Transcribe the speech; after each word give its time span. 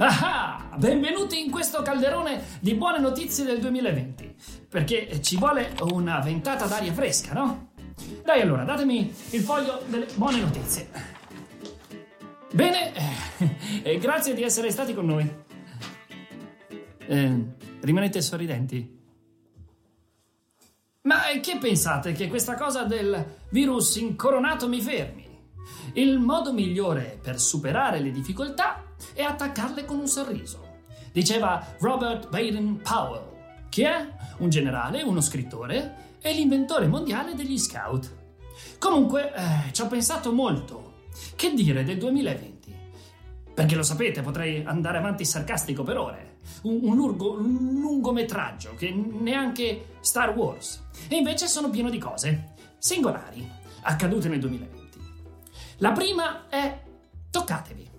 Ah, 0.00 0.76
benvenuti 0.76 1.44
in 1.44 1.50
questo 1.50 1.82
calderone 1.82 2.40
di 2.60 2.74
buone 2.74 3.00
notizie 3.00 3.44
del 3.44 3.58
2020. 3.58 4.36
Perché 4.68 5.20
ci 5.20 5.36
vuole 5.36 5.74
una 5.90 6.20
ventata 6.20 6.66
d'aria 6.66 6.92
fresca, 6.92 7.32
no? 7.32 7.72
Dai 8.22 8.40
allora, 8.40 8.62
datemi 8.62 9.12
il 9.30 9.40
foglio 9.40 9.82
delle 9.88 10.06
buone 10.14 10.38
notizie. 10.38 10.88
Bene, 12.52 12.92
eh, 13.82 13.98
grazie 13.98 14.34
di 14.34 14.44
essere 14.44 14.70
stati 14.70 14.94
con 14.94 15.04
noi. 15.04 15.28
Eh, 16.98 17.44
rimanete 17.80 18.20
sorridenti. 18.20 18.96
Ma 21.02 21.22
che 21.42 21.58
pensate 21.58 22.12
che 22.12 22.28
questa 22.28 22.54
cosa 22.54 22.84
del 22.84 23.38
virus 23.50 23.96
incoronato 23.96 24.68
mi 24.68 24.80
fermi? 24.80 25.26
Il 25.94 26.20
modo 26.20 26.52
migliore 26.52 27.18
per 27.20 27.40
superare 27.40 27.98
le 27.98 28.12
difficoltà 28.12 28.84
è 29.14 29.22
attaccarle 29.22 29.84
con 29.84 29.98
un 29.98 30.08
sorriso. 30.08 30.66
Diceva 31.12 31.74
Robert 31.78 32.28
Baden 32.28 32.80
Powell, 32.82 33.22
che 33.68 33.86
è 33.86 34.08
un 34.38 34.48
generale, 34.50 35.02
uno 35.02 35.20
scrittore 35.20 36.16
e 36.20 36.32
l'inventore 36.32 36.86
mondiale 36.86 37.34
degli 37.34 37.58
scout. 37.58 38.16
Comunque, 38.78 39.32
eh, 39.34 39.72
ci 39.72 39.82
ho 39.82 39.86
pensato 39.86 40.32
molto. 40.32 41.06
Che 41.34 41.54
dire 41.54 41.84
del 41.84 41.98
2020? 41.98 42.76
Perché 43.54 43.74
lo 43.74 43.82
sapete, 43.82 44.22
potrei 44.22 44.62
andare 44.64 44.98
avanti 44.98 45.24
sarcastico 45.24 45.82
per 45.82 45.96
ore. 45.96 46.36
Un, 46.62 46.78
un, 46.82 46.96
lungo, 46.96 47.32
un 47.32 47.80
lungometraggio 47.80 48.74
che 48.76 48.90
neanche 48.90 49.96
Star 50.00 50.36
Wars. 50.36 50.84
E 51.08 51.16
invece 51.16 51.48
sono 51.48 51.70
pieno 51.70 51.90
di 51.90 51.98
cose 51.98 52.54
singolari 52.78 53.50
accadute 53.82 54.28
nel 54.28 54.40
2020. 54.40 54.98
La 55.78 55.92
prima 55.92 56.48
è 56.48 56.82
toccatevi. 57.30 57.90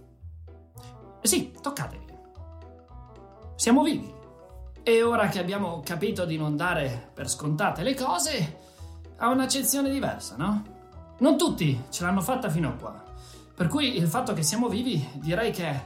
Sì, 1.30 1.53
toccatevi. 1.61 2.05
Siamo 3.55 3.83
vivi. 3.83 4.11
E 4.81 5.03
ora 5.03 5.27
che 5.27 5.38
abbiamo 5.38 5.80
capito 5.86 6.25
di 6.25 6.38
non 6.38 6.58
dare 6.58 7.11
per 7.13 7.30
scontate 7.30 7.83
le 7.83 7.94
cose, 7.94 8.58
ha 9.16 9.30
un'accezione 9.30 9.92
diversa, 9.92 10.36
no? 10.37 10.64
Non 11.20 11.37
tutti 11.37 11.83
ce 11.92 12.03
l'hanno 12.03 12.21
fatta 12.21 12.49
fino 12.49 12.70
a 12.70 12.71
qua. 12.71 13.03
Per 13.53 13.67
cui 13.67 13.95
il 13.95 14.08
fatto 14.08 14.33
che 14.33 14.42
siamo 14.42 14.70
vivi 14.70 15.08
direi 15.21 15.52
che 15.52 15.81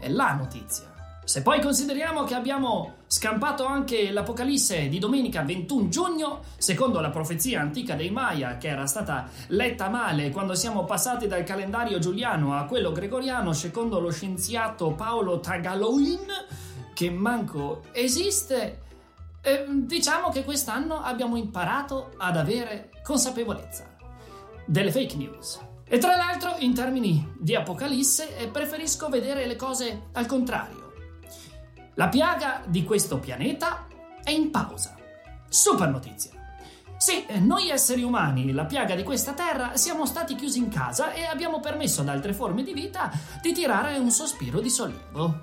è 0.00 0.08
la 0.08 0.34
notizia. 0.34 0.89
Se 1.30 1.42
poi 1.42 1.60
consideriamo 1.60 2.24
che 2.24 2.34
abbiamo 2.34 2.94
scampato 3.06 3.64
anche 3.64 4.10
l'Apocalisse 4.10 4.88
di 4.88 4.98
domenica 4.98 5.42
21 5.42 5.88
giugno, 5.88 6.40
secondo 6.56 6.98
la 6.98 7.10
profezia 7.10 7.60
antica 7.60 7.94
dei 7.94 8.10
Maya, 8.10 8.56
che 8.56 8.66
era 8.66 8.84
stata 8.86 9.28
letta 9.46 9.88
male 9.88 10.30
quando 10.30 10.56
siamo 10.56 10.84
passati 10.84 11.28
dal 11.28 11.44
calendario 11.44 12.00
giuliano 12.00 12.56
a 12.56 12.64
quello 12.64 12.90
gregoriano, 12.90 13.52
secondo 13.52 14.00
lo 14.00 14.10
scienziato 14.10 14.90
Paolo 14.94 15.38
Tagaloin, 15.38 16.26
che 16.92 17.10
manco 17.10 17.84
esiste, 17.92 18.80
eh, 19.40 19.66
diciamo 19.68 20.30
che 20.30 20.42
quest'anno 20.42 21.00
abbiamo 21.00 21.36
imparato 21.36 22.10
ad 22.16 22.36
avere 22.36 22.90
consapevolezza 23.04 23.84
delle 24.66 24.90
fake 24.90 25.14
news. 25.14 25.60
E 25.84 25.98
tra 25.98 26.16
l'altro, 26.16 26.56
in 26.58 26.74
termini 26.74 27.34
di 27.38 27.54
Apocalisse, 27.54 28.36
eh, 28.36 28.48
preferisco 28.48 29.08
vedere 29.08 29.46
le 29.46 29.54
cose 29.54 30.08
al 30.14 30.26
contrario. 30.26 30.79
La 32.00 32.08
piaga 32.08 32.62
di 32.66 32.82
questo 32.82 33.18
pianeta 33.18 33.86
è 34.24 34.30
in 34.30 34.50
pausa. 34.50 34.96
Super 35.50 35.90
notizia. 35.90 36.30
Sì, 36.96 37.26
noi 37.40 37.68
esseri 37.68 38.02
umani, 38.02 38.52
la 38.52 38.64
piaga 38.64 38.94
di 38.94 39.02
questa 39.02 39.34
terra, 39.34 39.76
siamo 39.76 40.06
stati 40.06 40.34
chiusi 40.34 40.60
in 40.60 40.70
casa 40.70 41.12
e 41.12 41.26
abbiamo 41.26 41.60
permesso 41.60 42.00
ad 42.00 42.08
altre 42.08 42.32
forme 42.32 42.62
di 42.62 42.72
vita 42.72 43.10
di 43.42 43.52
tirare 43.52 43.98
un 43.98 44.10
sospiro 44.10 44.60
di 44.60 44.70
sollievo. 44.70 45.42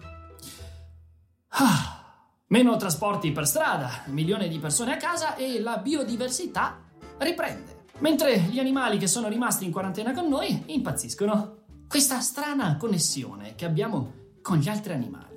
Ah, 1.50 2.16
meno 2.48 2.76
trasporti 2.76 3.32
per 3.32 3.46
strada, 3.46 3.92
milioni 4.06 4.50
di 4.50 4.58
persone 4.58 4.94
a 4.94 4.98
casa 4.98 5.36
e 5.36 5.60
la 5.60 5.78
biodiversità 5.78 6.80
riprende. 7.20 7.84
Mentre 8.00 8.40
gli 8.40 8.58
animali 8.58 8.98
che 8.98 9.06
sono 9.06 9.28
rimasti 9.28 9.64
in 9.64 9.72
quarantena 9.72 10.12
con 10.12 10.28
noi 10.28 10.64
impazziscono. 10.66 11.66
Questa 11.88 12.20
strana 12.20 12.78
connessione 12.78 13.54
che 13.54 13.66
abbiamo 13.66 14.14
con 14.42 14.58
gli 14.58 14.70
altri 14.70 14.94
animali. 14.94 15.37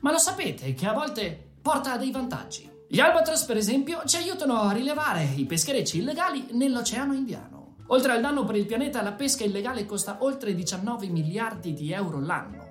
Ma 0.00 0.12
lo 0.12 0.18
sapete 0.18 0.74
che 0.74 0.86
a 0.86 0.92
volte 0.92 1.50
porta 1.60 1.96
dei 1.96 2.10
vantaggi. 2.10 2.68
Gli 2.88 3.00
albatros, 3.00 3.44
per 3.44 3.56
esempio, 3.56 4.02
ci 4.06 4.16
aiutano 4.16 4.60
a 4.60 4.72
rilevare 4.72 5.28
i 5.36 5.44
pescherecci 5.44 5.98
illegali 5.98 6.48
nell'Oceano 6.52 7.12
Indiano. 7.12 7.76
Oltre 7.88 8.12
al 8.12 8.20
danno 8.20 8.44
per 8.44 8.56
il 8.56 8.66
pianeta, 8.66 9.02
la 9.02 9.12
pesca 9.12 9.44
illegale 9.44 9.84
costa 9.84 10.18
oltre 10.20 10.54
19 10.54 11.08
miliardi 11.08 11.74
di 11.74 11.92
euro 11.92 12.20
l'anno. 12.20 12.66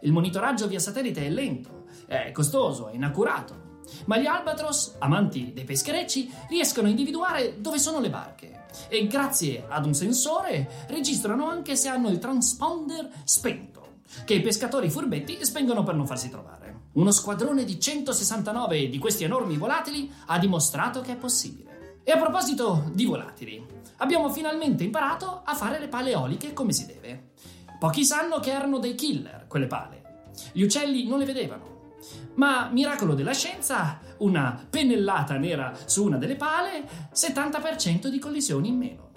Il 0.00 0.12
monitoraggio 0.12 0.66
via 0.66 0.78
satellite 0.78 1.24
è 1.24 1.30
lento, 1.30 1.84
è 2.06 2.32
costoso, 2.32 2.88
è 2.88 2.94
inaccurato. 2.94 3.68
Ma 4.06 4.18
gli 4.18 4.26
albatros, 4.26 4.96
amanti 4.98 5.52
dei 5.52 5.64
pescherecci, 5.64 6.32
riescono 6.48 6.86
a 6.86 6.90
individuare 6.90 7.60
dove 7.60 7.78
sono 7.78 8.00
le 8.00 8.10
barche 8.10 8.58
e 8.88 9.06
grazie 9.06 9.64
ad 9.68 9.86
un 9.86 9.94
sensore 9.94 10.86
registrano 10.88 11.48
anche 11.48 11.76
se 11.76 11.88
hanno 11.88 12.08
il 12.08 12.18
transponder 12.18 13.08
spento, 13.24 14.02
che 14.24 14.34
i 14.34 14.40
pescatori 14.40 14.90
furbetti 14.90 15.44
spengono 15.44 15.82
per 15.82 15.94
non 15.94 16.06
farsi 16.06 16.30
trovare. 16.30 16.69
Uno 16.92 17.12
squadrone 17.12 17.62
di 17.62 17.78
169 17.78 18.88
di 18.88 18.98
questi 18.98 19.22
enormi 19.22 19.56
volatili 19.56 20.10
ha 20.26 20.38
dimostrato 20.40 21.00
che 21.00 21.12
è 21.12 21.16
possibile. 21.16 22.00
E 22.02 22.10
a 22.10 22.18
proposito 22.18 22.90
di 22.92 23.04
volatili, 23.04 23.64
abbiamo 23.98 24.28
finalmente 24.28 24.82
imparato 24.82 25.42
a 25.44 25.54
fare 25.54 25.78
le 25.78 25.86
pale 25.86 26.10
eoliche 26.10 26.52
come 26.52 26.72
si 26.72 26.86
deve. 26.86 27.30
Pochi 27.78 28.04
sanno 28.04 28.40
che 28.40 28.50
erano 28.50 28.78
dei 28.78 28.96
killer 28.96 29.46
quelle 29.46 29.68
pale. 29.68 30.30
Gli 30.50 30.62
uccelli 30.62 31.06
non 31.06 31.20
le 31.20 31.26
vedevano. 31.26 31.94
Ma 32.34 32.68
miracolo 32.72 33.14
della 33.14 33.34
scienza, 33.34 34.00
una 34.18 34.60
pennellata 34.68 35.36
nera 35.36 35.72
su 35.84 36.04
una 36.04 36.16
delle 36.16 36.34
pale, 36.34 36.88
70% 37.14 38.08
di 38.08 38.18
collisioni 38.18 38.68
in 38.68 38.76
meno. 38.76 39.09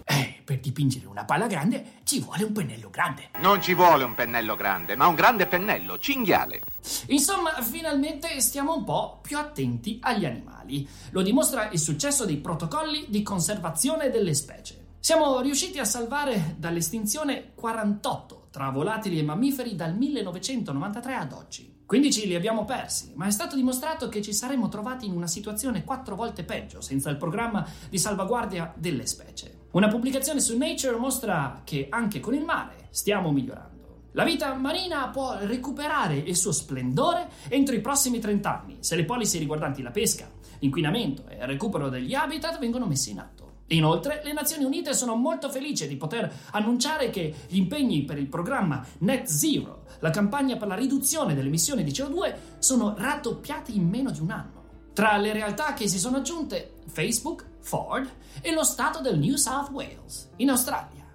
Per 0.44 0.60
dipingere 0.60 1.06
una 1.06 1.24
pala 1.24 1.48
grande 1.48 2.02
ci 2.04 2.20
vuole 2.20 2.44
un 2.44 2.52
pennello 2.52 2.90
grande. 2.90 3.30
Non 3.40 3.62
ci 3.62 3.74
vuole 3.74 4.04
un 4.04 4.14
pennello 4.14 4.56
grande, 4.56 4.96
ma 4.96 5.08
un 5.08 5.16
grande 5.16 5.48
pennello, 5.48 5.98
cinghiale. 5.98 6.62
Insomma, 7.08 7.62
finalmente 7.62 8.42
stiamo 8.42 8.76
un 8.76 8.84
po' 8.84 9.20
più 9.22 9.38
attenti 9.38 10.00
agli 10.02 10.26
animali. 10.26 10.88
Lo 11.12 11.22
dimostra 11.22 11.70
il 11.72 11.80
successo 11.80 12.26
dei 12.26 12.38
protocolli 12.38 13.06
di 13.08 13.24
conservazione 13.24 14.10
delle 14.10 14.34
specie. 14.34 14.82
Siamo 15.00 15.40
riusciti 15.40 15.80
a 15.80 15.86
salvare 15.86 16.56
dall'estinzione 16.58 17.54
48 17.56 18.48
tra 18.52 18.70
volatili 18.70 19.20
e 19.20 19.24
mammiferi 19.24 19.76
dal 19.76 19.96
1993 19.96 21.16
ad 21.16 21.32
oggi. 21.32 21.82
15 21.86 22.28
li 22.28 22.36
abbiamo 22.36 22.66
persi, 22.66 23.12
ma 23.16 23.28
è 23.28 23.32
stato 23.32 23.56
dimostrato 23.56 24.10
che 24.10 24.22
ci 24.22 24.34
saremmo 24.34 24.68
trovati 24.68 25.06
in 25.06 25.14
una 25.14 25.28
situazione 25.28 25.84
quattro 25.84 26.16
volte 26.16 26.44
peggio 26.44 26.82
senza 26.82 27.10
il 27.10 27.18
programma 27.18 27.68
di 27.90 27.98
salvaguardia 27.98 28.74
delle 28.76 29.06
specie. 29.06 29.63
Una 29.74 29.88
pubblicazione 29.88 30.40
su 30.40 30.56
Nature 30.56 30.98
mostra 30.98 31.62
che 31.64 31.88
anche 31.90 32.20
con 32.20 32.36
il 32.36 32.44
mare 32.44 32.90
stiamo 32.92 33.32
migliorando. 33.32 34.10
La 34.12 34.24
vita 34.24 34.54
marina 34.54 35.08
può 35.08 35.36
recuperare 35.40 36.16
il 36.16 36.36
suo 36.36 36.52
splendore 36.52 37.28
entro 37.48 37.74
i 37.74 37.82
prossimi 37.82 38.20
30 38.20 38.62
anni, 38.62 38.78
se 38.82 38.96
le 38.96 39.04
policy 39.04 39.40
riguardanti 39.40 39.82
la 39.82 39.90
pesca, 39.90 40.30
l'inquinamento 40.60 41.28
e 41.28 41.38
il 41.38 41.48
recupero 41.48 41.90
degli 41.90 42.14
habitat 42.14 42.60
vengono 42.60 42.86
messe 42.86 43.10
in 43.10 43.18
atto. 43.18 43.62
Inoltre, 43.70 44.22
le 44.24 44.34
Nazioni 44.34 44.64
Unite 44.64 44.94
sono 44.94 45.16
molto 45.16 45.50
felici 45.50 45.88
di 45.88 45.96
poter 45.96 46.32
annunciare 46.52 47.10
che 47.10 47.34
gli 47.48 47.58
impegni 47.58 48.04
per 48.04 48.20
il 48.20 48.28
programma 48.28 48.86
Net 49.00 49.26
Zero, 49.26 49.86
la 50.02 50.12
campagna 50.12 50.56
per 50.56 50.68
la 50.68 50.76
riduzione 50.76 51.34
delle 51.34 51.48
emissioni 51.48 51.84
di 51.84 51.90
CO2, 51.90 52.36
sono 52.60 52.94
raddoppiati 52.96 53.76
in 53.76 53.90
meno 53.90 54.12
di 54.12 54.20
un 54.20 54.30
anno. 54.30 54.62
Tra 54.94 55.18
le 55.18 55.34
realtà 55.34 55.74
che 55.74 55.88
si 55.88 55.98
sono 55.98 56.18
aggiunte 56.18 56.74
Facebook, 56.86 57.50
Ford 57.64 58.10
e 58.42 58.52
lo 58.52 58.64
stato 58.64 59.02
del 59.02 59.18
New 59.18 59.36
South 59.36 59.70
Wales, 59.72 60.30
in 60.38 60.50
Australia. 60.50 61.08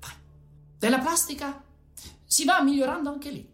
Vai. 0.00 0.14
Della 0.78 0.98
plastica 0.98 1.62
si 2.24 2.44
va 2.44 2.62
migliorando 2.62 3.10
anche 3.10 3.30
lì. 3.30 3.52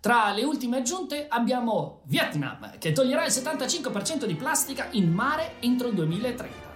Tra 0.00 0.32
le 0.32 0.44
ultime 0.44 0.78
aggiunte 0.78 1.26
abbiamo 1.28 2.02
Vietnam, 2.04 2.78
che 2.78 2.92
toglierà 2.92 3.24
il 3.24 3.32
75% 3.32 4.24
di 4.24 4.34
plastica 4.34 4.88
in 4.92 5.12
mare 5.12 5.54
entro 5.60 5.88
il 5.88 5.94
2030 5.94 6.66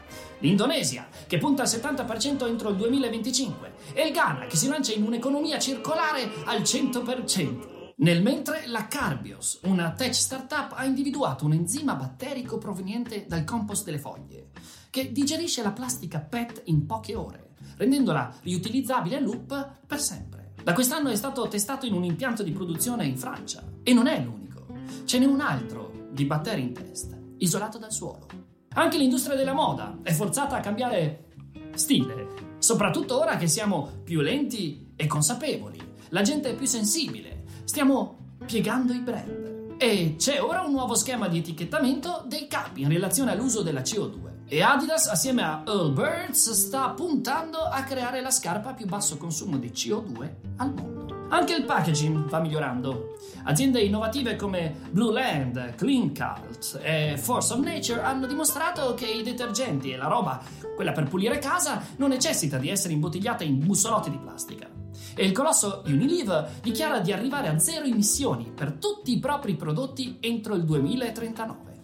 l'Indonesia, 0.43 1.07
che 1.27 1.39
punta 1.39 1.63
al 1.63 1.69
70% 1.69 2.47
entro 2.47 2.69
il 2.69 2.77
2025, 2.77 3.73
e 3.95 4.07
il 4.07 4.13
Ghana, 4.13 4.47
che 4.47 4.57
si 4.57 4.69
lancia 4.69 4.93
in 4.93 5.05
un'economia 5.05 5.59
circolare 5.59 6.29
al 6.45 6.61
100%. 6.63 7.72
Nel 7.97 8.23
mentre 8.23 8.67
la 8.67 8.89
Carbios, 8.89 9.61
una 9.65 9.93
tech 9.93 10.15
startup, 10.15 10.73
ha 10.75 10.85
individuato 10.85 11.45
un 11.45 11.53
enzima 11.53 11.95
batterico 11.95 12.59
proveniente 12.59 13.27
dal 13.29 13.45
compost 13.45 13.85
delle 13.85 13.99
foglie, 13.99 14.51
che 14.91 15.13
digerisce 15.13 15.63
la 15.63 15.73
plastica 15.73 16.19
PET 16.19 16.63
in 16.67 16.87
poche 16.87 17.15
ore, 17.15 17.51
rendendola 17.77 18.35
riutilizzabile 18.43 19.17
a 19.17 19.21
loop 19.21 19.79
per 19.87 20.01
sempre. 20.01 20.55
Da 20.63 20.73
quest'anno 20.73 21.11
è 21.11 21.17
stato 21.17 21.47
testato 21.49 21.87
in 21.87 21.93
un 21.93 22.05
impianto 22.05 22.43
di 22.43 22.53
produzione 22.53 23.05
in 23.05 23.19
Francia. 23.19 23.63
E 23.83 23.93
non 23.93 24.07
è 24.07 24.23
l'unico. 24.23 24.67
Ce 25.05 25.19
n'è 25.19 25.27
un 25.27 25.41
altro 25.41 26.09
di 26.11 26.25
batteri 26.25 26.63
in 26.63 26.73
test, 26.73 27.17
isolato 27.39 27.79
dal 27.79 27.93
suolo. 27.93 28.27
Anche 28.75 28.97
l'industria 28.97 29.37
della 29.37 29.55
moda 29.55 29.99
è 30.03 30.13
forzata 30.13 30.57
a 30.57 30.61
cambiare 30.61 31.27
stile, 31.75 32.57
soprattutto 32.59 33.19
ora 33.19 33.37
che 33.37 33.49
siamo 33.49 34.01
più 34.05 34.21
lenti 34.21 34.93
e 34.97 35.07
consapevoli. 35.07 35.81
La 36.11 36.23
gente 36.23 36.51
è 36.51 36.55
più 36.55 36.67
sensibile. 36.67 37.42
Stiamo 37.65 38.17
piegando 38.45 38.93
i 38.93 39.01
brand. 39.01 39.75
E 39.79 40.15
c'è 40.17 40.43
ora 40.43 40.63
un 40.63 40.73
nuovo 40.73 40.95
schema 40.95 41.29
di 41.29 41.39
etichettamento 41.39 42.25
dei 42.27 42.47
capi 42.47 42.83
in 42.83 42.89
relazione 42.89 43.33
all'uso 43.33 43.63
della 43.63 43.81
CO2. 43.81 44.31
E 44.47 44.63
Adidas, 44.63 45.07
assieme 45.07 45.43
a 45.43 45.63
Earl 45.67 45.93
Birds, 45.93 46.51
sta 46.51 46.91
puntando 46.91 47.59
a 47.59 47.83
creare 47.83 48.21
la 48.21 48.31
scarpa 48.31 48.71
a 48.71 48.75
più 48.75 48.87
basso 48.87 49.17
consumo 49.17 49.57
di 49.57 49.71
CO2 49.71 50.31
al 50.57 50.75
mondo. 50.75 51.27
Anche 51.31 51.55
il 51.55 51.65
packaging 51.65 52.29
va 52.29 52.41
migliorando. 52.41 53.17
Aziende 53.45 53.81
innovative 53.81 54.37
come 54.37 54.75
Blue 54.91 55.13
Land, 55.13 55.75
Clean 55.77 56.15
Cult 56.15 56.79
e 56.83 57.17
Force 57.17 57.55
of 57.55 57.61
Nature 57.61 58.03
hanno 58.03 58.27
dimostrato 58.27 58.93
che 58.93 59.07
i 59.07 59.23
detergenti 59.23 59.91
e 59.91 59.97
la 59.97 60.09
roba, 60.09 60.43
quella 60.77 60.93
per 60.93 61.09
pulire 61.09 61.39
casa, 61.39 61.83
non 61.97 62.11
necessita 62.11 62.59
di 62.59 62.69
essere 62.69 62.93
imbottigliata 62.93 63.45
in 63.45 63.65
bussolotti 63.65 64.11
di 64.11 64.19
plastica. 64.19 64.69
E 65.15 65.25
il 65.25 65.33
colosso 65.33 65.83
Unilever 65.87 66.51
dichiara 66.63 67.01
di 67.01 67.13
arrivare 67.13 67.49
a 67.49 67.59
zero 67.59 67.85
emissioni 67.85 68.51
per 68.55 68.73
tutti 68.73 69.13
i 69.13 69.19
propri 69.19 69.55
prodotti 69.57 70.19
entro 70.21 70.55
il 70.55 70.65
2039. 70.65 71.81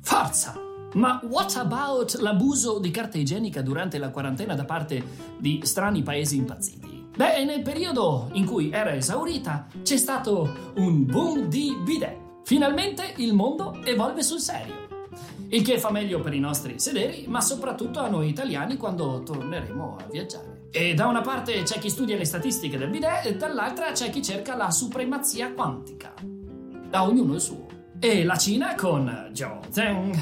Forza! 0.00 0.70
Ma 0.94 1.20
what 1.24 1.56
about 1.56 2.18
l'abuso 2.20 2.78
di 2.78 2.90
carta 2.90 3.16
igienica 3.16 3.62
durante 3.62 3.96
la 3.96 4.10
quarantena 4.10 4.54
da 4.54 4.64
parte 4.64 5.02
di 5.38 5.60
strani 5.62 6.02
paesi 6.02 6.36
impazziti? 6.36 7.08
Beh, 7.14 7.44
nel 7.44 7.62
periodo 7.62 8.28
in 8.32 8.46
cui 8.46 8.70
era 8.70 8.94
esaurita 8.94 9.66
c'è 9.82 9.96
stato 9.96 10.72
un 10.76 11.04
boom 11.04 11.48
di 11.48 11.76
bidet. 11.82 12.16
Finalmente 12.44 13.14
il 13.18 13.34
mondo 13.34 13.82
evolve 13.84 14.22
sul 14.22 14.40
serio. 14.40 14.80
Il 15.48 15.62
che 15.62 15.78
fa 15.78 15.90
meglio 15.90 16.20
per 16.20 16.32
i 16.32 16.40
nostri 16.40 16.78
sederi, 16.78 17.26
ma 17.28 17.40
soprattutto 17.40 18.00
a 18.00 18.08
noi 18.08 18.28
italiani 18.28 18.76
quando 18.76 19.22
torneremo 19.22 19.96
a 19.98 20.06
viaggiare. 20.10 20.51
E 20.74 20.94
da 20.94 21.06
una 21.06 21.20
parte 21.20 21.64
c'è 21.64 21.78
chi 21.78 21.90
studia 21.90 22.16
le 22.16 22.24
statistiche 22.24 22.78
del 22.78 22.88
bidet 22.88 23.26
e 23.26 23.36
dall'altra 23.36 23.92
c'è 23.92 24.08
chi 24.08 24.22
cerca 24.22 24.56
la 24.56 24.70
supremazia 24.70 25.52
quantica. 25.52 26.14
Da 26.22 27.02
ognuno 27.02 27.34
il 27.34 27.42
suo. 27.42 27.66
E 28.00 28.24
la 28.24 28.38
Cina 28.38 28.74
con 28.74 29.30
Zhou 29.34 29.60
Zheng. 29.68 30.14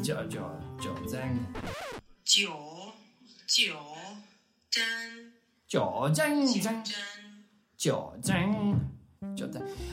Zhou 0.00 0.30
Zhou 0.30 0.48
Zhou 0.78 1.06
Zheng. 1.08 1.40
Zhou 5.72 6.12
Zhou 7.76 8.14
Zheng. 8.20 8.80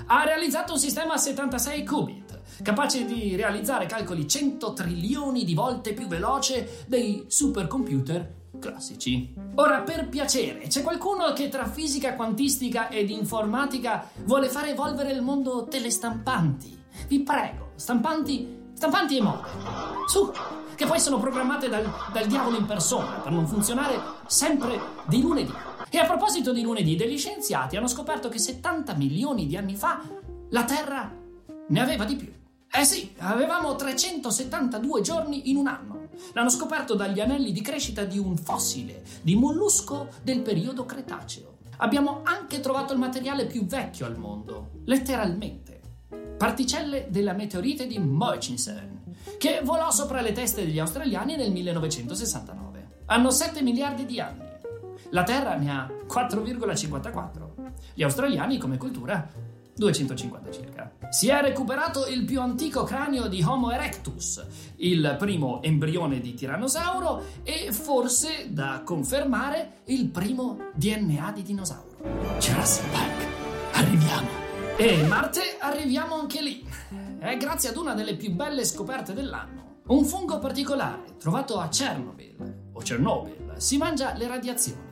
Ha 0.05 0.23
realizzato 0.23 0.73
un 0.73 0.79
sistema 0.79 1.13
a 1.13 1.17
76 1.17 1.83
qubit, 1.83 2.39
capace 2.61 3.03
di 3.03 3.35
realizzare 3.35 3.87
calcoli 3.87 4.27
100 4.27 4.73
trilioni 4.73 5.43
di 5.43 5.55
volte 5.55 5.93
più 5.93 6.05
veloce 6.05 6.85
dei 6.85 7.25
supercomputer 7.27 8.35
classici. 8.59 9.33
Ora, 9.55 9.81
per 9.81 10.09
piacere, 10.09 10.67
c'è 10.67 10.81
qualcuno 10.81 11.33
che 11.33 11.49
tra 11.49 11.67
fisica 11.67 12.15
quantistica 12.15 12.89
ed 12.89 13.09
informatica 13.09 14.09
vuole 14.23 14.49
fare 14.49 14.71
evolvere 14.71 15.11
il 15.11 15.21
mondo 15.21 15.67
delle 15.69 15.89
stampanti? 15.89 16.77
Vi 17.07 17.21
prego, 17.21 17.71
stampanti, 17.75 18.71
stampanti 18.73 19.17
e 19.17 19.21
mode. 19.21 19.47
Su, 20.07 20.31
che 20.75 20.85
poi 20.85 20.99
sono 20.99 21.19
programmate 21.19 21.69
dal, 21.69 21.91
dal 22.13 22.27
diavolo 22.27 22.57
in 22.57 22.65
persona 22.65 23.19
per 23.19 23.31
non 23.31 23.47
funzionare 23.47 23.99
sempre 24.27 24.79
di 25.07 25.21
lunedì. 25.21 25.53
E 25.89 25.97
a 25.97 26.05
proposito 26.05 26.53
di 26.53 26.61
lunedì, 26.61 26.95
degli 26.95 27.17
scienziati 27.17 27.77
hanno 27.77 27.87
scoperto 27.87 28.29
che 28.29 28.39
70 28.39 28.93
milioni 28.95 29.47
di 29.47 29.57
anni 29.57 29.75
fa 29.75 30.01
la 30.49 30.63
Terra 30.65 31.11
ne 31.69 31.81
aveva 31.81 32.05
di 32.05 32.15
più. 32.15 32.31
Eh 32.69 32.83
sì, 32.83 33.13
avevamo 33.19 33.75
372 33.75 35.01
giorni 35.01 35.49
in 35.49 35.57
un 35.57 35.67
anno. 35.67 36.06
L'hanno 36.33 36.49
scoperto 36.49 36.95
dagli 36.95 37.19
anelli 37.19 37.51
di 37.51 37.61
crescita 37.61 38.03
di 38.03 38.17
un 38.17 38.37
fossile 38.37 39.03
di 39.21 39.35
mollusco 39.35 40.09
del 40.23 40.41
periodo 40.41 40.85
Cretaceo. 40.85 41.57
Abbiamo 41.77 42.21
anche 42.23 42.59
trovato 42.59 42.93
il 42.93 42.99
materiale 42.99 43.45
più 43.45 43.65
vecchio 43.65 44.05
al 44.05 44.17
mondo, 44.17 44.71
letteralmente. 44.85 45.81
Particelle 46.37 47.07
della 47.09 47.33
meteorite 47.33 47.87
di 47.87 47.99
Murchison, 47.99 49.13
che 49.37 49.61
volò 49.63 49.91
sopra 49.91 50.21
le 50.21 50.31
teste 50.31 50.65
degli 50.65 50.79
australiani 50.79 51.35
nel 51.35 51.51
1969. 51.51 52.89
Hanno 53.05 53.31
7 53.31 53.61
miliardi 53.61 54.05
di 54.05 54.19
anni. 54.19 54.45
La 55.11 55.23
Terra 55.23 55.55
ne 55.55 55.71
ha 55.71 55.87
4,54. 56.07 57.73
Gli 57.93 58.03
australiani, 58.03 58.57
come 58.57 58.77
cultura, 58.77 59.27
250 59.77 60.51
circa. 60.51 60.91
Si 61.09 61.29
è 61.29 61.39
recuperato 61.41 62.07
il 62.07 62.25
più 62.25 62.41
antico 62.41 62.83
cranio 62.83 63.27
di 63.27 63.41
Homo 63.43 63.71
erectus, 63.71 64.43
il 64.77 65.15
primo 65.17 65.61
embrione 65.61 66.19
di 66.19 66.33
tirannosauro 66.33 67.23
e 67.43 67.71
forse, 67.71 68.47
da 68.49 68.81
confermare, 68.83 69.81
il 69.85 70.07
primo 70.07 70.71
DNA 70.73 71.31
di 71.31 71.43
dinosauro. 71.43 71.95
Jurassic 72.39 72.89
Park, 72.89 73.25
arriviamo. 73.73 74.45
E 74.77 75.03
Marte, 75.07 75.57
arriviamo 75.59 76.15
anche 76.19 76.41
lì. 76.41 76.67
È 77.19 77.37
grazie 77.37 77.69
ad 77.69 77.77
una 77.77 77.93
delle 77.93 78.15
più 78.15 78.31
belle 78.31 78.65
scoperte 78.65 79.13
dell'anno. 79.13 79.81
Un 79.87 80.03
fungo 80.03 80.39
particolare, 80.39 81.15
trovato 81.17 81.59
a 81.59 81.69
Chernobyl, 81.69 82.71
o 82.73 82.79
Chernobyl, 82.79 83.53
si 83.57 83.77
mangia 83.77 84.13
le 84.13 84.27
radiazioni 84.27 84.87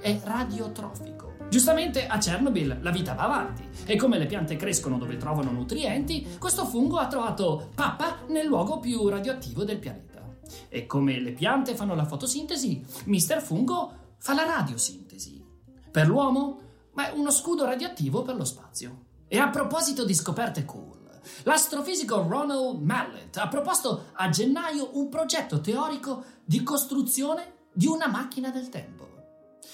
è 0.00 0.20
radiotrofico. 0.22 1.15
Giustamente 1.48 2.06
a 2.06 2.18
Chernobyl 2.18 2.80
la 2.82 2.90
vita 2.90 3.14
va 3.14 3.22
avanti 3.22 3.68
e 3.86 3.96
come 3.96 4.18
le 4.18 4.26
piante 4.26 4.56
crescono 4.56 4.98
dove 4.98 5.16
trovano 5.16 5.52
nutrienti, 5.52 6.36
questo 6.38 6.66
fungo 6.66 6.98
ha 6.98 7.06
trovato 7.06 7.70
pappa 7.74 8.18
nel 8.28 8.46
luogo 8.46 8.80
più 8.80 9.08
radioattivo 9.08 9.64
del 9.64 9.78
pianeta. 9.78 10.22
E 10.68 10.86
come 10.86 11.20
le 11.20 11.32
piante 11.32 11.76
fanno 11.76 11.94
la 11.94 12.04
fotosintesi, 12.04 12.84
Mister 13.04 13.40
Fungo 13.40 14.14
fa 14.18 14.34
la 14.34 14.44
radiosintesi. 14.44 15.44
Per 15.90 16.06
l'uomo, 16.06 16.60
ma 16.94 17.10
è 17.10 17.12
uno 17.16 17.30
scudo 17.30 17.64
radioattivo 17.64 18.22
per 18.22 18.36
lo 18.36 18.44
spazio. 18.44 19.04
E 19.28 19.38
a 19.38 19.48
proposito 19.48 20.04
di 20.04 20.14
scoperte 20.14 20.64
cool, 20.64 21.20
l'astrofisico 21.44 22.26
Ronald 22.28 22.82
Mallet 22.82 23.36
ha 23.36 23.48
proposto 23.48 24.06
a 24.12 24.28
gennaio 24.28 24.90
un 24.98 25.08
progetto 25.08 25.60
teorico 25.60 26.24
di 26.44 26.62
costruzione 26.62 27.54
di 27.72 27.86
una 27.86 28.08
macchina 28.08 28.50
del 28.50 28.68
tempo 28.68 29.05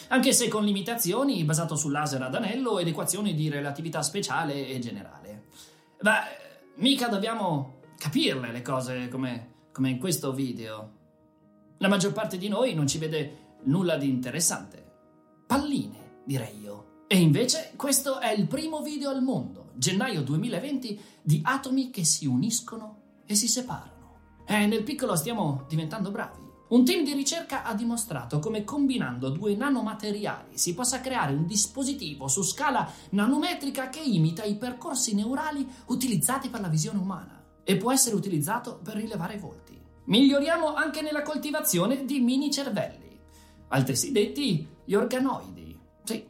anche 0.08 0.32
se 0.32 0.48
con 0.48 0.64
limitazioni 0.64 1.44
basato 1.44 1.76
su 1.76 1.88
laser 1.88 2.22
ad 2.22 2.34
anello 2.34 2.78
ed 2.78 2.88
equazioni 2.88 3.34
di 3.34 3.48
relatività 3.48 4.02
speciale 4.02 4.68
e 4.68 4.78
generale. 4.78 5.44
Beh, 6.00 6.74
mica 6.76 7.08
dobbiamo 7.08 7.80
capirle 7.96 8.50
le 8.50 8.62
cose 8.62 9.08
come, 9.08 9.68
come 9.72 9.90
in 9.90 9.98
questo 9.98 10.32
video. 10.32 11.00
La 11.78 11.88
maggior 11.88 12.12
parte 12.12 12.38
di 12.38 12.48
noi 12.48 12.74
non 12.74 12.86
ci 12.86 12.98
vede 12.98 13.56
nulla 13.64 13.96
di 13.96 14.08
interessante. 14.08 14.84
Palline, 15.46 16.20
direi 16.24 16.60
io. 16.60 17.04
E 17.06 17.18
invece 17.18 17.72
questo 17.76 18.20
è 18.20 18.32
il 18.32 18.46
primo 18.46 18.80
video 18.80 19.10
al 19.10 19.22
mondo, 19.22 19.72
gennaio 19.74 20.22
2020, 20.22 21.00
di 21.22 21.40
atomi 21.44 21.90
che 21.90 22.04
si 22.04 22.26
uniscono 22.26 23.20
e 23.26 23.34
si 23.34 23.48
separano. 23.48 24.16
E 24.46 24.66
nel 24.66 24.82
piccolo 24.82 25.14
stiamo 25.14 25.64
diventando 25.68 26.10
bravi. 26.10 26.51
Un 26.72 26.86
team 26.86 27.04
di 27.04 27.12
ricerca 27.12 27.64
ha 27.64 27.74
dimostrato 27.74 28.38
come 28.38 28.64
combinando 28.64 29.28
due 29.28 29.54
nanomateriali 29.54 30.56
si 30.56 30.72
possa 30.72 31.02
creare 31.02 31.34
un 31.34 31.44
dispositivo 31.44 32.28
su 32.28 32.42
scala 32.42 32.90
nanometrica 33.10 33.90
che 33.90 34.00
imita 34.00 34.42
i 34.44 34.56
percorsi 34.56 35.14
neurali 35.14 35.68
utilizzati 35.88 36.48
per 36.48 36.62
la 36.62 36.68
visione 36.68 36.98
umana 36.98 37.44
e 37.62 37.76
può 37.76 37.92
essere 37.92 38.16
utilizzato 38.16 38.80
per 38.82 38.96
rilevare 38.96 39.36
volti. 39.36 39.78
Miglioriamo 40.04 40.72
anche 40.72 41.02
nella 41.02 41.20
coltivazione 41.20 42.06
di 42.06 42.20
mini 42.20 42.50
cervelli, 42.50 43.20
altresì 43.68 44.10
detti 44.10 44.66
gli 44.82 44.94
organoidi. 44.94 45.78
Sì, 46.04 46.24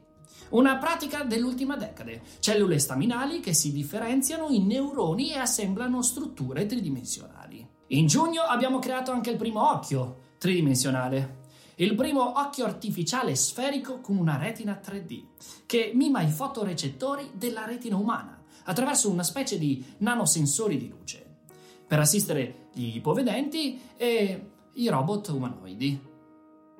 una 0.48 0.76
pratica 0.76 1.22
dell'ultima 1.22 1.76
decade. 1.76 2.20
Cellule 2.40 2.80
staminali 2.80 3.38
che 3.38 3.54
si 3.54 3.70
differenziano 3.70 4.48
in 4.48 4.66
neuroni 4.66 5.34
e 5.34 5.38
assemblano 5.38 6.02
strutture 6.02 6.66
tridimensionali. 6.66 7.64
In 7.92 8.06
giugno 8.06 8.42
abbiamo 8.42 8.80
creato 8.80 9.12
anche 9.12 9.30
il 9.30 9.36
primo 9.36 9.70
occhio 9.70 10.30
tridimensionale. 10.42 11.40
Il 11.76 11.94
primo 11.94 12.40
occhio 12.40 12.64
artificiale 12.64 13.36
sferico 13.36 14.00
con 14.00 14.16
una 14.16 14.36
retina 14.38 14.80
3D, 14.84 15.22
che 15.66 15.92
mima 15.94 16.20
i 16.20 16.30
fotorecettori 16.32 17.30
della 17.34 17.64
retina 17.64 17.94
umana 17.94 18.42
attraverso 18.64 19.08
una 19.08 19.22
specie 19.22 19.56
di 19.56 19.84
nanosensori 19.98 20.78
di 20.78 20.88
luce, 20.88 21.24
per 21.86 22.00
assistere 22.00 22.70
gli 22.72 22.96
ipovedenti 22.96 23.80
e 23.96 24.50
i 24.72 24.88
robot 24.88 25.28
umanoidi. 25.28 26.10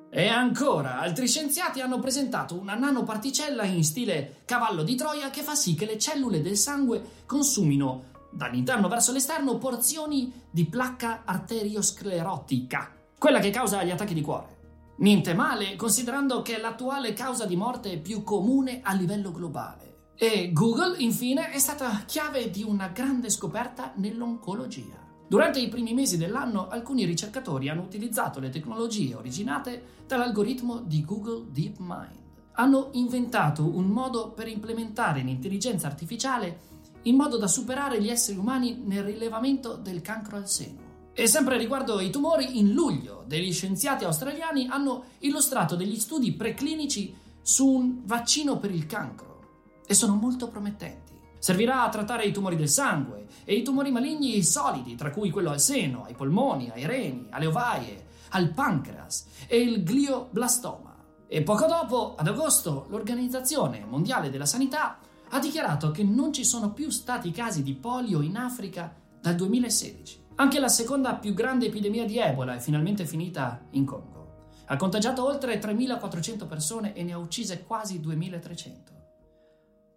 E 0.09 0.27
ancora, 0.27 0.99
altri 0.99 1.29
scienziati 1.29 1.79
hanno 1.79 1.99
presentato 1.99 2.55
una 2.55 2.75
nanoparticella 2.75 3.63
in 3.63 3.85
stile 3.85 4.41
cavallo 4.43 4.83
di 4.83 4.95
Troia 4.95 5.29
che 5.29 5.41
fa 5.41 5.55
sì 5.55 5.73
che 5.73 5.85
le 5.85 5.97
cellule 5.97 6.41
del 6.41 6.57
sangue 6.57 7.21
consumino 7.25 8.11
dall'interno 8.29 8.89
verso 8.89 9.13
l'esterno 9.13 9.57
porzioni 9.57 10.33
di 10.51 10.65
placca 10.65 11.21
arteriosclerotica, 11.23 13.02
quella 13.23 13.39
che 13.39 13.51
causa 13.51 13.85
gli 13.85 13.89
attacchi 13.89 14.13
di 14.13 14.19
cuore. 14.19 14.57
Niente 14.97 15.33
male, 15.33 15.77
considerando 15.77 16.41
che 16.41 16.57
è 16.57 16.59
l'attuale 16.59 17.13
causa 17.13 17.45
di 17.45 17.55
morte 17.55 17.97
più 17.97 18.21
comune 18.21 18.81
a 18.83 18.91
livello 18.93 19.31
globale. 19.31 20.11
E 20.17 20.51
Google, 20.51 20.97
infine, 20.97 21.49
è 21.51 21.57
stata 21.57 22.03
chiave 22.05 22.49
di 22.49 22.63
una 22.63 22.89
grande 22.89 23.29
scoperta 23.29 23.93
nell'oncologia. 23.95 25.01
Durante 25.25 25.61
i 25.61 25.69
primi 25.69 25.93
mesi 25.93 26.17
dell'anno 26.17 26.67
alcuni 26.67 27.05
ricercatori 27.05 27.69
hanno 27.69 27.83
utilizzato 27.83 28.41
le 28.41 28.49
tecnologie 28.49 29.15
originate 29.15 29.81
dall'algoritmo 30.05 30.81
di 30.81 31.05
Google 31.05 31.45
DeepMind. 31.49 32.19
Hanno 32.55 32.89
inventato 32.91 33.63
un 33.63 33.85
modo 33.85 34.31
per 34.31 34.49
implementare 34.49 35.21
l'intelligenza 35.21 35.87
artificiale 35.87 36.59
in 37.03 37.15
modo 37.15 37.37
da 37.37 37.47
superare 37.47 38.01
gli 38.01 38.09
esseri 38.09 38.37
umani 38.37 38.81
nel 38.83 39.03
rilevamento 39.03 39.75
del 39.75 40.01
cancro 40.01 40.35
al 40.35 40.49
seno. 40.49 40.82
E 41.15 41.27
sempre 41.27 41.57
riguardo 41.57 41.97
ai 41.97 42.09
tumori, 42.09 42.57
in 42.57 42.73
luglio 42.73 43.23
degli 43.27 43.53
scienziati 43.53 44.03
australiani 44.03 44.67
hanno 44.67 45.03
illustrato 45.19 45.75
degli 45.75 45.99
studi 45.99 46.33
preclinici 46.33 47.15
su 47.39 47.67
un 47.67 48.01
vaccino 48.03 48.57
per 48.57 48.71
il 48.71 48.87
cancro 48.87 49.81
e 49.85 49.93
sono 49.93 50.15
molto 50.15 50.47
promettenti. 50.47 51.13
Servirà 51.37 51.83
a 51.83 51.89
trattare 51.89 52.25
i 52.25 52.31
tumori 52.31 52.55
del 52.55 52.67
sangue 52.69 53.27
e 53.43 53.53
i 53.53 53.61
tumori 53.61 53.91
maligni 53.91 54.41
solidi, 54.41 54.95
tra 54.95 55.11
cui 55.11 55.29
quello 55.29 55.51
al 55.51 55.59
seno, 55.59 56.03
ai 56.03 56.15
polmoni, 56.15 56.71
ai 56.73 56.87
reni, 56.87 57.27
alle 57.29 57.45
ovaie, 57.45 58.05
al 58.29 58.49
pancreas 58.49 59.25
e 59.45 59.59
il 59.59 59.83
glioblastoma. 59.83 60.95
E 61.27 61.43
poco 61.43 61.67
dopo, 61.67 62.15
ad 62.15 62.27
agosto, 62.27 62.87
l'Organizzazione 62.89 63.85
Mondiale 63.87 64.31
della 64.31 64.47
Sanità 64.47 64.97
ha 65.29 65.39
dichiarato 65.39 65.91
che 65.91 66.03
non 66.03 66.33
ci 66.33 66.43
sono 66.43 66.71
più 66.71 66.89
stati 66.89 67.29
casi 67.29 67.61
di 67.61 67.75
polio 67.75 68.21
in 68.21 68.35
Africa 68.35 68.95
dal 69.21 69.35
2016. 69.35 70.22
Anche 70.35 70.59
la 70.59 70.67
seconda 70.67 71.15
più 71.15 71.33
grande 71.33 71.67
epidemia 71.67 72.05
di 72.05 72.17
Ebola 72.17 72.55
è 72.55 72.59
finalmente 72.59 73.05
finita 73.05 73.67
in 73.71 73.85
Congo. 73.85 74.49
Ha 74.65 74.75
contagiato 74.77 75.23
oltre 75.23 75.59
3.400 75.59 76.47
persone 76.47 76.93
e 76.93 77.03
ne 77.03 77.13
ha 77.13 77.17
uccise 77.17 77.63
quasi 77.63 77.99
2.300. 77.99 78.73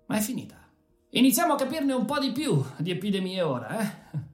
Ma 0.07 0.17
è 0.17 0.21
finita. 0.21 0.57
Iniziamo 1.11 1.55
a 1.55 1.57
capirne 1.57 1.95
un 1.95 2.05
po' 2.05 2.19
di 2.19 2.33
più 2.33 2.63
di 2.77 2.91
epidemie 2.91 3.41
ora, 3.41 3.79
eh? 3.79 4.25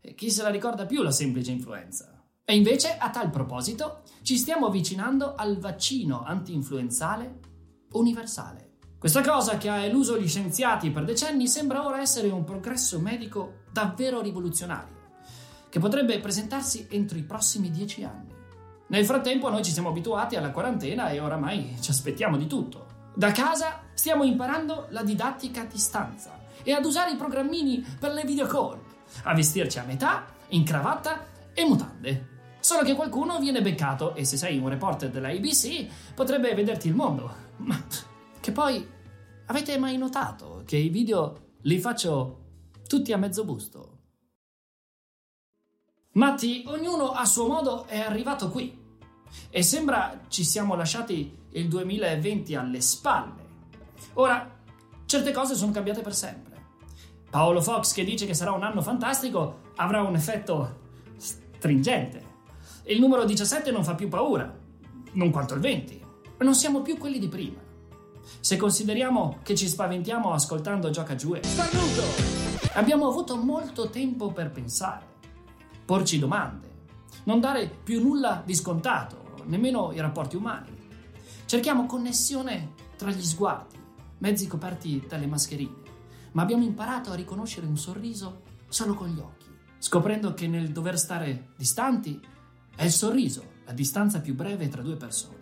E 0.00 0.14
chi 0.14 0.30
se 0.30 0.42
la 0.42 0.48
ricorda 0.48 0.86
più 0.86 1.02
la 1.02 1.10
semplice 1.10 1.50
influenza? 1.50 2.24
E 2.42 2.56
invece, 2.56 2.96
a 2.96 3.10
tal 3.10 3.28
proposito, 3.28 4.04
ci 4.22 4.38
stiamo 4.38 4.66
avvicinando 4.66 5.34
al 5.34 5.58
vaccino 5.58 6.22
anti-influenzale 6.22 7.40
universale. 7.92 8.76
Questa 8.98 9.20
cosa 9.22 9.58
che 9.58 9.68
ha 9.68 9.84
eluso 9.84 10.18
gli 10.18 10.26
scienziati 10.26 10.90
per 10.90 11.04
decenni 11.04 11.46
sembra 11.46 11.84
ora 11.84 12.00
essere 12.00 12.30
un 12.30 12.44
progresso 12.44 12.98
medico 12.98 13.64
davvero 13.70 14.22
rivoluzionario, 14.22 14.97
che 15.68 15.78
potrebbe 15.78 16.18
presentarsi 16.20 16.86
entro 16.90 17.18
i 17.18 17.22
prossimi 17.22 17.70
dieci 17.70 18.04
anni. 18.04 18.34
Nel 18.88 19.04
frattempo 19.04 19.50
noi 19.50 19.62
ci 19.62 19.70
siamo 19.70 19.90
abituati 19.90 20.36
alla 20.36 20.50
quarantena 20.50 21.10
e 21.10 21.20
oramai 21.20 21.76
ci 21.80 21.90
aspettiamo 21.90 22.36
di 22.36 22.46
tutto. 22.46 22.86
Da 23.14 23.32
casa 23.32 23.82
stiamo 23.92 24.24
imparando 24.24 24.86
la 24.90 25.02
didattica 25.02 25.62
a 25.62 25.66
distanza 25.66 26.38
e 26.62 26.72
ad 26.72 26.84
usare 26.84 27.10
i 27.10 27.16
programmini 27.16 27.84
per 27.98 28.12
le 28.12 28.24
video 28.24 28.46
call, 28.46 28.78
a 29.24 29.34
vestirci 29.34 29.78
a 29.78 29.84
metà, 29.84 30.26
in 30.48 30.64
cravatta 30.64 31.26
e 31.52 31.64
mutande. 31.64 32.36
Solo 32.60 32.82
che 32.82 32.94
qualcuno 32.94 33.38
viene 33.38 33.60
beccato 33.60 34.14
e 34.14 34.24
se 34.24 34.36
sei 34.36 34.58
un 34.58 34.68
reporter 34.68 35.10
della 35.10 35.28
ABC 35.28 35.86
potrebbe 36.14 36.54
vederti 36.54 36.88
il 36.88 36.94
mondo. 36.94 37.30
Ma 37.56 37.82
che 38.40 38.52
poi 38.52 38.86
avete 39.46 39.78
mai 39.78 39.96
notato 39.96 40.62
che 40.64 40.76
i 40.76 40.88
video 40.88 41.54
li 41.62 41.78
faccio 41.78 42.44
tutti 42.86 43.12
a 43.12 43.18
mezzo 43.18 43.44
busto? 43.44 43.97
Matti, 46.12 46.64
ognuno 46.66 47.12
a 47.12 47.26
suo 47.26 47.46
modo 47.46 47.84
è 47.86 47.98
arrivato 47.98 48.48
qui 48.48 48.76
e 49.50 49.62
sembra 49.62 50.22
ci 50.28 50.42
siamo 50.42 50.74
lasciati 50.74 51.36
il 51.50 51.68
2020 51.68 52.54
alle 52.54 52.80
spalle. 52.80 53.46
Ora, 54.14 54.58
certe 55.04 55.32
cose 55.32 55.54
sono 55.54 55.70
cambiate 55.70 56.00
per 56.00 56.14
sempre. 56.14 56.64
Paolo 57.28 57.60
Fox 57.60 57.92
che 57.92 58.04
dice 58.04 58.24
che 58.24 58.32
sarà 58.32 58.52
un 58.52 58.62
anno 58.62 58.80
fantastico 58.80 59.72
avrà 59.76 60.00
un 60.00 60.14
effetto 60.14 60.78
stringente. 61.18 62.26
Il 62.84 63.00
numero 63.00 63.26
17 63.26 63.70
non 63.70 63.84
fa 63.84 63.94
più 63.94 64.08
paura, 64.08 64.52
non 65.12 65.30
quanto 65.30 65.54
il 65.54 65.60
20. 65.60 66.06
Non 66.38 66.54
siamo 66.54 66.80
più 66.80 66.96
quelli 66.96 67.18
di 67.18 67.28
prima. 67.28 67.60
Se 68.40 68.56
consideriamo 68.56 69.40
che 69.42 69.54
ci 69.54 69.68
spaventiamo 69.68 70.32
ascoltando 70.32 70.88
Gioca 70.88 71.14
Giù 71.14 71.34
e 71.34 71.42
abbiamo 72.72 73.08
avuto 73.08 73.36
molto 73.36 73.90
tempo 73.90 74.32
per 74.32 74.50
pensare, 74.50 75.16
porci 75.88 76.18
domande, 76.18 76.68
non 77.24 77.40
dare 77.40 77.66
più 77.66 78.02
nulla 78.02 78.42
di 78.44 78.54
scontato, 78.54 79.42
nemmeno 79.46 79.90
i 79.94 80.00
rapporti 80.00 80.36
umani. 80.36 80.68
Cerchiamo 81.46 81.86
connessione 81.86 82.74
tra 82.98 83.10
gli 83.10 83.24
sguardi, 83.24 83.78
mezzi 84.18 84.46
coperti 84.46 85.06
dalle 85.08 85.26
mascherine, 85.26 85.80
ma 86.32 86.42
abbiamo 86.42 86.62
imparato 86.62 87.10
a 87.10 87.14
riconoscere 87.14 87.64
un 87.64 87.78
sorriso 87.78 88.42
solo 88.68 88.92
con 88.92 89.08
gli 89.08 89.18
occhi, 89.18 89.46
scoprendo 89.78 90.34
che 90.34 90.46
nel 90.46 90.72
dover 90.72 90.98
stare 90.98 91.52
distanti 91.56 92.20
è 92.76 92.84
il 92.84 92.92
sorriso 92.92 93.42
la 93.64 93.72
distanza 93.72 94.20
più 94.20 94.34
breve 94.34 94.68
tra 94.68 94.82
due 94.82 94.96
persone. 94.96 95.36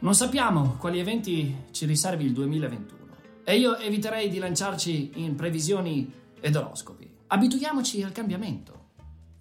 Non 0.00 0.16
sappiamo 0.16 0.74
quali 0.80 0.98
eventi 0.98 1.66
ci 1.70 1.86
riservi 1.86 2.24
il 2.24 2.32
2021 2.32 3.00
e 3.44 3.56
io 3.56 3.76
eviterei 3.76 4.28
di 4.28 4.38
lanciarci 4.38 5.12
in 5.14 5.36
previsioni 5.36 6.12
ed 6.40 6.56
oroscopi. 6.56 7.08
Abituiamoci 7.28 8.02
al 8.02 8.10
cambiamento, 8.10 8.81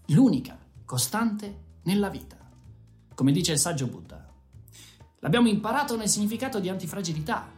l'unica 0.08 0.60
costante 0.86 1.80
nella 1.84 2.10
vita, 2.10 2.38
come 3.16 3.32
dice 3.32 3.54
il 3.54 3.60
saggio 3.60 3.88
Buddha. 3.88 4.30
L'abbiamo 5.20 5.48
imparato 5.48 5.96
nel 5.96 6.10
significato 6.10 6.60
di 6.60 6.70
antifragilità. 6.70 7.50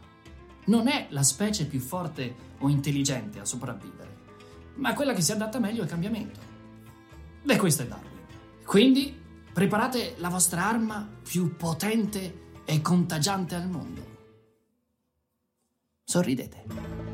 Non 0.66 0.88
è 0.88 1.08
la 1.10 1.22
specie 1.22 1.66
più 1.66 1.80
forte 1.80 2.52
o 2.58 2.68
intelligente 2.68 3.40
a 3.40 3.44
sopravvivere, 3.44 4.16
ma 4.76 4.94
quella 4.94 5.12
che 5.12 5.22
si 5.22 5.32
adatta 5.32 5.58
meglio 5.58 5.82
al 5.82 5.88
cambiamento. 5.88 6.40
Beh, 7.42 7.56
questo 7.56 7.82
è 7.82 7.86
Darwin. 7.86 8.10
Quindi 8.64 9.14
preparate 9.52 10.14
la 10.18 10.28
vostra 10.28 10.64
arma 10.66 11.08
più 11.22 11.56
potente 11.56 12.42
e 12.64 12.80
contagiante 12.80 13.54
al 13.54 13.68
mondo. 13.68 14.12
Sorridete. 16.04 17.13